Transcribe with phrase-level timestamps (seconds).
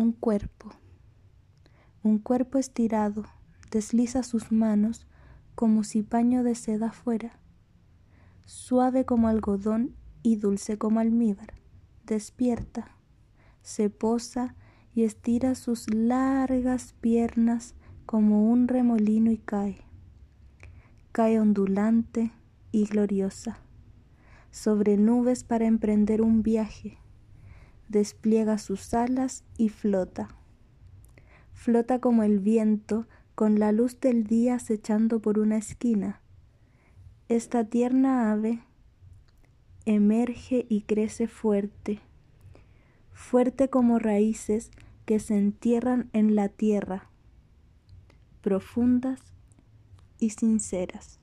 [0.00, 0.70] Un cuerpo.
[2.04, 3.24] Un cuerpo estirado
[3.72, 5.08] desliza sus manos
[5.56, 7.40] como si paño de seda fuera,
[8.44, 11.54] suave como algodón y dulce como almíbar.
[12.06, 12.92] Despierta,
[13.62, 14.54] se posa
[14.94, 17.74] y estira sus largas piernas
[18.06, 19.78] como un remolino y cae.
[21.10, 22.30] Cae ondulante
[22.70, 23.58] y gloriosa,
[24.52, 26.98] sobre nubes para emprender un viaje
[27.88, 30.28] despliega sus alas y flota.
[31.52, 36.20] Flota como el viento con la luz del día acechando por una esquina.
[37.28, 38.62] Esta tierna ave
[39.84, 42.00] emerge y crece fuerte,
[43.12, 44.70] fuerte como raíces
[45.06, 47.10] que se entierran en la tierra,
[48.42, 49.20] profundas
[50.18, 51.20] y sinceras.